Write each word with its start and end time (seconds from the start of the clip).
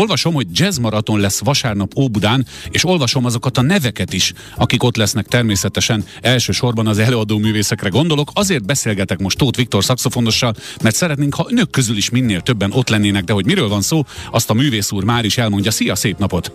Olvasom, 0.00 0.34
hogy 0.34 0.46
jazz 0.52 0.78
maraton 0.78 1.20
lesz 1.20 1.40
vasárnap 1.44 1.98
Óbudán, 1.98 2.46
és 2.70 2.84
olvasom 2.84 3.24
azokat 3.24 3.58
a 3.58 3.62
neveket 3.62 4.12
is, 4.12 4.32
akik 4.56 4.82
ott 4.82 4.96
lesznek 4.96 5.26
természetesen 5.26 6.04
elsősorban 6.20 6.86
az 6.86 6.98
előadó 6.98 7.38
művészekre 7.38 7.88
gondolok. 7.88 8.30
Azért 8.32 8.66
beszélgetek 8.66 9.18
most 9.18 9.38
Tóth 9.38 9.58
Viktor 9.58 9.84
szakszofonossal, 9.84 10.54
mert 10.82 10.94
szeretnénk, 10.94 11.34
ha 11.34 11.46
önök 11.50 11.70
közül 11.70 11.96
is 11.96 12.10
minél 12.10 12.40
többen 12.40 12.72
ott 12.72 12.88
lennének, 12.88 13.24
de 13.24 13.32
hogy 13.32 13.44
miről 13.44 13.68
van 13.68 13.82
szó, 13.82 14.02
azt 14.30 14.50
a 14.50 14.54
művész 14.54 14.92
úr 14.92 15.04
már 15.04 15.24
is 15.24 15.38
elmondja. 15.38 15.70
Szia, 15.70 15.94
szép 15.94 16.18
napot! 16.18 16.52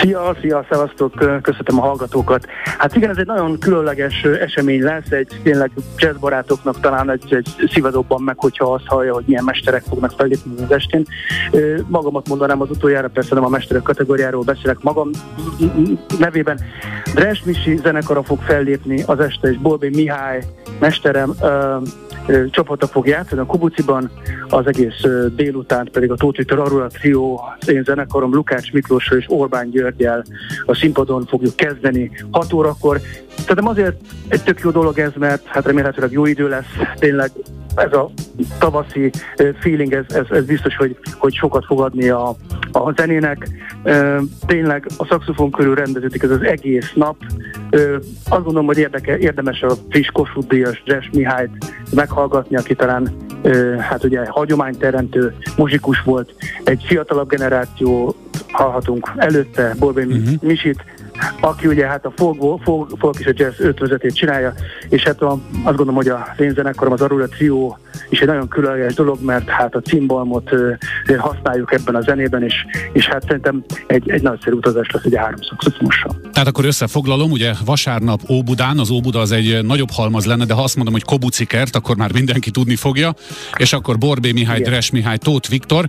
Szia, 0.00 0.36
szia, 0.40 0.66
szevasztok, 0.70 1.14
köszöntöm 1.42 1.78
a 1.78 1.82
hallgatókat. 1.82 2.46
Hát 2.78 2.96
igen, 2.96 3.10
ez 3.10 3.16
egy 3.16 3.26
nagyon 3.26 3.58
különleges 3.58 4.22
esemény 4.22 4.82
lesz, 4.82 5.10
egy 5.10 5.40
tényleg 5.42 5.70
jazzbarátoknak 5.96 6.80
talán 6.80 7.10
egy, 7.10 7.34
egy 7.34 7.68
szívadobban 7.72 8.22
meg, 8.22 8.38
hogyha 8.38 8.72
azt 8.72 8.86
hallja, 8.86 9.12
hogy 9.14 9.24
milyen 9.26 9.44
mesterek 9.44 9.82
fognak 9.88 10.12
fellépni 10.16 10.62
az 10.62 10.72
estén. 10.72 11.04
Magamat 11.86 12.28
mondanám 12.28 12.60
az 12.60 12.70
utoljára, 12.70 13.08
persze 13.08 13.34
nem 13.34 13.44
a 13.44 13.48
mesterek 13.48 13.82
kategóriáról 13.82 14.42
beszélek 14.42 14.82
magam 14.82 15.10
nevében. 16.18 16.60
Dres 17.14 17.42
Misi 17.44 17.76
zenekara 17.76 18.22
fog 18.22 18.40
fellépni 18.40 19.02
az 19.06 19.20
este, 19.20 19.50
és 19.50 19.58
Bolbé 19.58 19.88
Mihály 19.88 20.42
mesterem 20.78 21.34
csapata 22.50 22.86
fog 22.86 23.06
játszani 23.06 23.40
a 23.40 23.46
Kubuciban, 23.46 24.10
az 24.48 24.66
egész 24.66 25.00
délután 25.36 25.88
pedig 25.92 26.10
a 26.10 26.14
Tóth 26.14 26.38
Viktor 26.38 26.58
Arula 26.58 26.86
Trio, 26.86 27.38
az 27.60 27.68
én 27.68 27.82
zenekarom 27.84 28.34
Lukács 28.34 28.72
Miklóssal 28.72 29.18
és 29.18 29.24
Orbán 29.28 29.70
Györgyel 29.70 30.24
a 30.66 30.74
színpadon 30.74 31.26
fogjuk 31.26 31.56
kezdeni 31.56 32.10
6 32.30 32.52
órakor. 32.52 33.00
Szerintem 33.36 33.66
azért 33.66 33.96
egy 34.28 34.42
tök 34.42 34.60
jó 34.60 34.70
dolog 34.70 34.98
ez, 34.98 35.12
mert 35.18 35.46
hát 35.46 35.66
remélhetőleg 35.66 36.12
jó 36.12 36.26
idő 36.26 36.48
lesz, 36.48 36.70
tényleg 36.98 37.30
ez 37.74 37.92
a 37.92 38.10
tavaszi 38.58 39.10
feeling, 39.60 39.92
ez, 39.92 40.04
ez, 40.08 40.26
ez 40.30 40.44
biztos, 40.44 40.76
hogy, 40.76 40.96
hogy 41.18 41.34
sokat 41.34 41.64
fog 41.64 41.80
adni 41.80 42.08
a, 42.08 42.28
a 42.72 42.92
zenének. 42.96 43.48
Tényleg 44.46 44.86
a 44.96 45.04
szakszofon 45.04 45.50
körül 45.50 45.74
rendeződik 45.74 46.22
ez 46.22 46.30
az 46.30 46.42
egész 46.42 46.92
nap. 46.94 47.16
Azt 48.28 48.44
gondolom, 48.44 48.66
hogy 48.66 48.78
érdeke, 48.78 49.18
érdemes 49.18 49.62
a 49.62 49.74
friss 49.90 50.08
Kossuth 50.12 50.48
Díjas 50.48 50.82
Jazz 50.86 51.04
Mihályt 51.12 51.50
meghallgatni, 51.94 52.56
aki 52.56 52.74
talán 52.74 53.16
hát 53.78 54.04
ugye 54.04 54.26
hagyományteremtő 54.26 55.34
muzsikus 55.56 56.02
volt. 56.02 56.34
Egy 56.64 56.84
fiatalabb 56.86 57.28
generáció 57.28 58.14
hallhatunk 58.50 59.12
előtte, 59.16 59.74
Borbé 59.78 60.02
uh-huh. 60.02 60.40
Misit, 60.40 60.84
aki 61.40 61.66
ugye 61.66 61.86
hát 61.86 62.04
a 62.04 62.12
folk, 62.16 62.62
folk, 62.62 62.90
folk 62.98 63.18
és 63.18 63.26
a 63.26 63.32
jazz 63.34 63.60
ötvözetét 63.60 64.14
csinálja, 64.14 64.54
és 64.88 65.02
hát 65.02 65.22
a, 65.22 65.30
azt 65.52 65.76
gondolom, 65.76 65.94
hogy 65.94 66.08
a 66.08 66.34
én 66.38 66.52
zenekarom, 66.54 66.92
az 66.92 67.00
Arula 67.00 67.26
Trio 67.26 67.76
is 68.08 68.20
egy 68.20 68.26
nagyon 68.26 68.48
különleges 68.48 68.94
dolog, 68.94 69.24
mert 69.24 69.48
hát 69.48 69.74
a 69.74 69.80
cimbalmot 69.80 70.52
ö, 70.52 70.72
használjuk 71.16 71.72
ebben 71.72 71.94
a 71.94 72.00
zenében, 72.00 72.42
és, 72.42 72.54
és 72.92 73.06
hát 73.06 73.22
szerintem 73.22 73.64
egy, 73.86 74.10
egy 74.10 74.22
nagyszerű 74.22 74.56
utazás 74.56 74.90
lesz 74.90 75.04
egy 75.04 75.16
három 75.16 75.40
szakszofonossal. 75.48 76.20
Tehát 76.32 76.48
akkor 76.48 76.64
összefoglalom, 76.64 77.30
ugye 77.30 77.52
vasárnap 77.64 78.20
Óbudán, 78.30 78.78
az 78.78 78.90
Óbuda 78.90 79.20
az 79.20 79.32
egy 79.32 79.64
nagyobb 79.64 79.90
halmaz 79.90 80.24
lenne, 80.24 80.44
de 80.44 80.54
ha 80.54 80.62
azt 80.62 80.76
mondom, 80.76 80.94
hogy 80.94 81.04
Kobucikert, 81.04 81.76
akkor 81.76 81.96
már 81.96 82.12
mindenki 82.12 82.50
tudni 82.50 82.76
fogja, 82.76 83.14
és 83.56 83.72
akkor 83.72 83.98
Borbé 83.98 84.32
Mihály, 84.32 84.58
Igen. 84.58 84.70
Dres 84.70 84.90
Mihály, 84.90 85.18
Tóth 85.18 85.50
Viktor. 85.50 85.86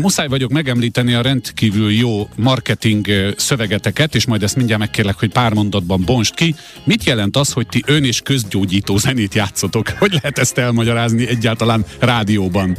Muszáj 0.00 0.28
vagyok 0.28 0.50
megemlíteni 0.50 1.14
a 1.14 1.22
rendkívül 1.22 1.90
jó 1.90 2.28
marketing 2.36 3.06
szövegeteket, 3.36 4.14
és 4.14 4.26
majd 4.26 4.42
ezt 4.42 4.56
mindjárt 4.64 4.90
megkérlek, 4.92 5.18
hogy 5.18 5.32
pár 5.32 5.54
mondatban 5.54 6.02
bonst 6.06 6.34
ki. 6.34 6.54
Mit 6.84 7.04
jelent 7.04 7.36
az, 7.36 7.52
hogy 7.52 7.66
ti 7.66 7.82
ön 7.86 8.04
és 8.04 8.20
közgyógyító 8.20 8.96
zenét 8.96 9.34
játszotok? 9.34 9.88
Hogy 9.98 10.12
lehet 10.12 10.38
ezt 10.38 10.58
elmagyarázni 10.58 11.28
egyáltalán 11.28 11.84
rádióban? 12.00 12.76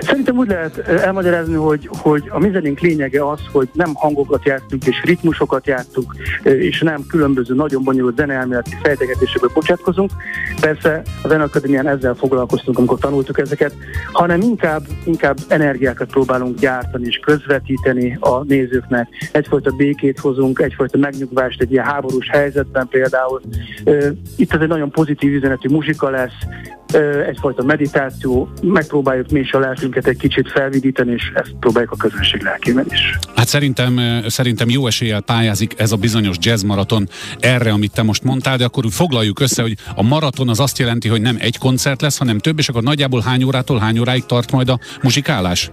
Szerintem 0.00 0.36
úgy 0.36 0.48
lehet 0.48 0.78
elmagyarázni, 0.78 1.54
hogy, 1.54 1.88
hogy 1.92 2.22
a 2.28 2.38
mi 2.38 2.50
zenénk 2.50 2.80
lényege 2.80 3.28
az, 3.28 3.40
hogy 3.52 3.68
nem 3.72 3.94
hangokat 3.94 4.44
játszunk 4.44 4.86
és 4.86 5.02
ritmusokat 5.04 5.66
játszunk, 5.66 6.14
és 6.42 6.80
nem 6.80 7.06
különböző 7.08 7.54
nagyon 7.54 7.82
bonyolult 7.84 8.16
zeneelméleti 8.16 8.76
fejtegetésekbe 8.82 9.48
bocsátkozunk. 9.54 10.10
Persze 10.66 11.02
a 11.22 11.28
Zeneakadémián 11.28 11.86
ezzel 11.86 12.14
foglalkoztunk, 12.14 12.78
amikor 12.78 12.98
tanultuk 12.98 13.38
ezeket, 13.38 13.74
hanem 14.12 14.40
inkább, 14.40 14.82
inkább 15.04 15.36
energiákat 15.48 16.10
próbálunk 16.10 16.58
gyártani 16.58 17.06
és 17.06 17.16
közvetíteni 17.16 18.16
a 18.20 18.42
nézőknek. 18.44 19.08
Egyfajta 19.32 19.70
békét 19.70 20.18
hozunk, 20.18 20.58
egyfajta 20.58 20.98
megnyugvást 20.98 21.60
egy 21.60 21.72
ilyen 21.72 21.84
háborús 21.84 22.28
helyzetben 22.30 22.88
például. 22.88 23.40
Itt 24.36 24.54
ez 24.54 24.60
egy 24.60 24.68
nagyon 24.68 24.90
pozitív 24.90 25.32
üzenetű 25.32 25.68
muzsika 25.68 26.10
lesz, 26.10 26.38
egyfajta 27.26 27.62
meditáció, 27.62 28.48
megpróbáljuk 28.62 29.30
mi 29.30 29.40
is 29.40 29.52
a 29.52 29.58
lelkünket 29.58 30.06
egy 30.06 30.16
kicsit 30.16 30.50
felvidítani, 30.50 31.12
és 31.12 31.32
ezt 31.34 31.54
próbáljuk 31.60 31.92
a 31.92 31.96
közönség 31.96 32.42
lelkében 32.42 32.86
is. 32.90 33.18
Hát 33.34 33.48
szerintem, 33.48 34.00
szerintem 34.26 34.68
jó 34.68 34.86
eséllyel 34.86 35.20
pályázik 35.20 35.74
ez 35.76 35.92
a 35.92 35.96
bizonyos 35.96 36.36
jazz 36.40 36.62
maraton 36.62 37.08
erre, 37.38 37.70
amit 37.72 37.92
te 37.92 38.02
most 38.02 38.22
mondtál, 38.22 38.56
de 38.56 38.64
akkor 38.64 38.84
úgy 38.84 38.94
foglaljuk 38.94 39.40
össze, 39.40 39.62
hogy 39.62 39.76
a 39.94 40.02
maraton 40.02 40.48
az 40.48 40.60
azt 40.60 40.78
jelenti, 40.78 41.08
hogy 41.08 41.20
nem 41.20 41.36
egy 41.40 41.58
koncert 41.58 42.00
lesz, 42.00 42.18
hanem 42.18 42.38
több, 42.38 42.58
és 42.58 42.68
akkor 42.68 42.82
nagyjából 42.82 43.20
hány 43.20 43.44
órától 43.44 43.78
hány 43.78 43.98
óráig 43.98 44.24
tart 44.26 44.52
majd 44.52 44.68
a 44.68 44.78
muzsikálás? 45.02 45.70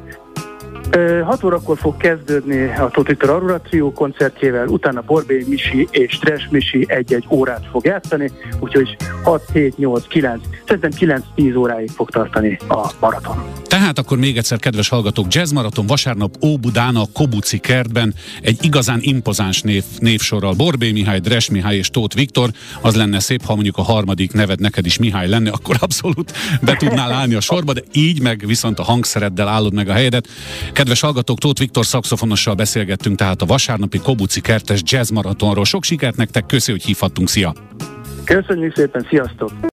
6 1.25 1.43
órakor 1.43 1.77
fog 1.77 1.97
kezdődni 1.97 2.63
a 2.63 2.89
Tóth 2.89 3.29
Arura 3.29 3.59
Trio 3.59 3.91
koncertjével, 3.91 4.67
utána 4.67 5.01
Borbé 5.01 5.45
Misi 5.47 5.87
és 5.91 6.11
Stress 6.13 6.47
Misi 6.49 6.85
egy-egy 6.87 7.25
órát 7.29 7.67
fog 7.71 7.85
játszani, 7.85 8.31
úgyhogy 8.59 8.97
6, 9.23 9.43
7, 9.53 9.77
8, 9.77 10.07
9, 10.07 10.41
szerintem 10.67 11.21
9-10 11.35 11.57
óráig 11.57 11.89
fog 11.89 12.09
tartani 12.09 12.59
a 12.67 12.91
maraton. 12.99 13.43
Tehát 13.67 13.99
akkor 13.99 14.17
még 14.17 14.37
egyszer, 14.37 14.59
kedves 14.59 14.89
hallgatók, 14.89 15.33
Jazz 15.33 15.51
Maraton 15.51 15.85
vasárnap 15.85 16.35
Óbudán 16.45 16.95
a 16.95 17.05
Kobuci 17.13 17.57
kertben 17.57 18.13
egy 18.41 18.57
igazán 18.61 18.99
impozáns 19.01 19.61
név, 19.61 19.83
névsorral. 19.99 20.53
Borbé 20.53 20.91
Mihály, 20.91 21.19
Dres 21.19 21.49
Mihály 21.49 21.77
és 21.77 21.89
Tóth 21.89 22.15
Viktor. 22.15 22.49
Az 22.81 22.95
lenne 22.95 23.19
szép, 23.19 23.45
ha 23.45 23.53
mondjuk 23.53 23.77
a 23.77 23.81
harmadik 23.81 24.33
neved 24.33 24.59
neked 24.59 24.85
is 24.85 24.97
Mihály 24.97 25.27
lenne, 25.27 25.49
akkor 25.49 25.75
abszolút 25.79 26.33
be 26.61 26.75
tudnál 26.75 27.11
állni 27.11 27.33
a 27.33 27.41
sorba, 27.41 27.73
de 27.73 27.81
így 27.91 28.21
meg 28.21 28.43
viszont 28.45 28.79
a 28.79 28.83
hangszereddel 28.83 29.47
állod 29.47 29.73
meg 29.73 29.89
a 29.89 29.93
helyedet. 29.93 30.27
Kedves 30.73 31.01
hallgatók, 31.01 31.37
Tóth 31.37 31.59
Viktor 31.59 31.85
szakszofonossal 31.85 32.55
beszélgettünk 32.55 33.17
tehát 33.17 33.41
a 33.41 33.45
vasárnapi 33.45 33.97
Kobuci 33.97 34.41
kertes 34.41 34.81
Jazz 34.85 35.09
Maratonról. 35.09 35.65
Sok 35.65 35.83
sikert 35.83 36.15
nektek, 36.15 36.45
köszi, 36.45 36.71
hogy 36.71 36.83
hívhattunk, 36.83 37.27
szia! 37.27 37.53
Köszönjük 38.23 38.75
szépen, 38.75 39.05
sziasztok! 39.09 39.51